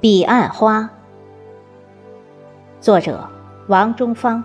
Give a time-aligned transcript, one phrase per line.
[0.00, 0.88] 彼岸花，
[2.80, 3.28] 作者
[3.66, 4.42] 王中芳，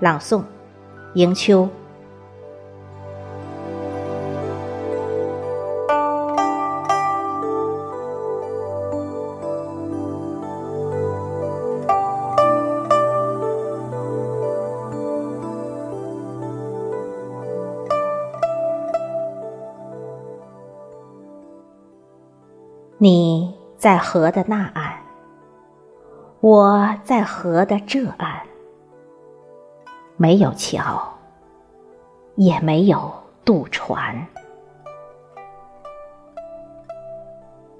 [0.00, 0.42] 朗诵
[1.14, 1.66] 迎秋。
[22.98, 23.53] 你
[23.84, 24.94] 在河的那岸，
[26.40, 28.40] 我在河的这岸。
[30.16, 31.06] 没有桥，
[32.36, 33.12] 也没有
[33.44, 34.26] 渡船。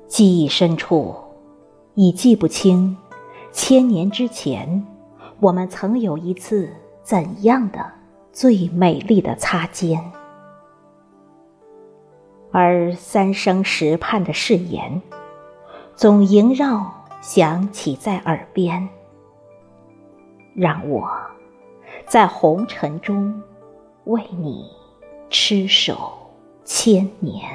[0.07, 1.15] 记忆深处，
[1.95, 2.95] 已记不清
[3.51, 4.87] 千年之前，
[5.41, 6.69] 我们曾有一次
[7.03, 7.83] 怎样的
[8.31, 10.13] 最美丽的擦肩。
[12.53, 15.01] 而三生石畔的誓言，
[15.97, 18.89] 总萦绕响起在耳边，
[20.55, 21.09] 让我
[22.07, 23.43] 在红尘中
[24.05, 24.69] 为你
[25.31, 26.13] 痴守
[26.65, 27.49] 千年。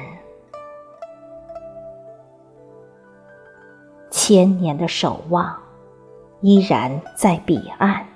[4.10, 5.56] 千年的守望，
[6.40, 8.06] 依然在彼岸。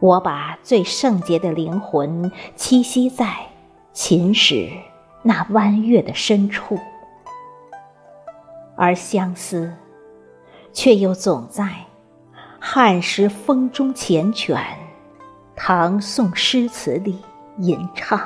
[0.00, 3.46] 我把最圣洁的灵魂栖息在。
[3.92, 4.70] 秦时
[5.22, 6.78] 那弯月的深处，
[8.82, 9.70] 而相思，
[10.72, 11.68] 却又总在
[12.58, 14.58] 汉时风中缱绻，
[15.54, 17.22] 唐宋诗词里
[17.58, 18.18] 吟唱。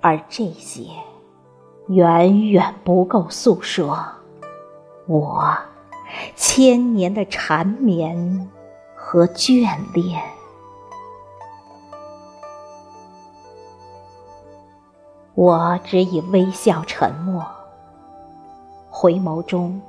[0.00, 0.84] 而这些，
[1.88, 4.06] 远远不够诉说
[5.08, 5.58] 我
[6.36, 8.48] 千年的缠绵
[8.94, 10.22] 和眷恋。
[15.34, 17.44] 我只以微笑沉默，
[19.00, 19.80] 回眸中，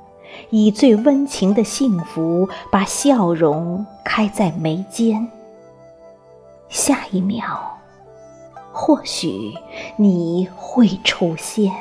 [0.50, 5.28] 以最温情的幸福，把笑容开在眉间。
[6.68, 7.76] 下一秒，
[8.72, 9.52] 或许
[9.96, 11.74] 你会出现。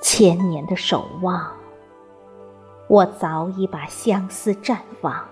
[0.00, 1.52] 千年的守望，
[2.88, 5.22] 我早已把相思绽放，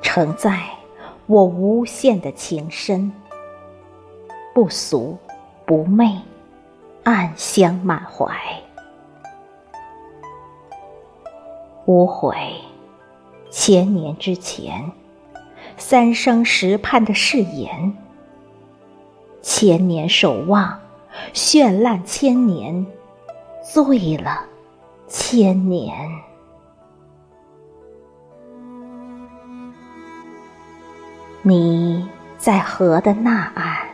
[0.00, 0.62] 承载。
[1.26, 3.12] 我无限的情深，
[4.54, 5.18] 不俗
[5.64, 6.22] 不媚，
[7.06, 8.34] 暗香满怀。
[11.84, 12.34] 无悔
[13.48, 14.90] 千年之前，
[15.76, 17.92] 三生石畔的誓言；
[19.40, 20.80] 千年守望，
[21.32, 22.84] 绚烂千年，
[23.62, 24.44] 醉了
[25.06, 26.10] 千年。
[31.42, 33.86] 你在河的那岸，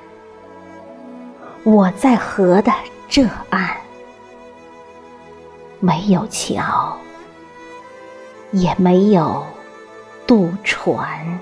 [1.62, 2.72] 我在河的
[3.14, 3.76] 这岸。
[5.80, 6.96] 没有桥，
[8.52, 9.44] 也没有
[10.26, 11.38] 渡船。